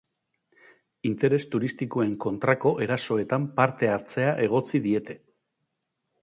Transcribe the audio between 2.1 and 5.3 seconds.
kontrako erasoetan parte hartzea egotzi diete.